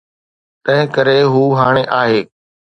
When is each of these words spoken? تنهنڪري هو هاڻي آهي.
تنهنڪري 0.65 1.19
هو 1.33 1.43
هاڻي 1.59 1.83
آهي. 2.01 2.19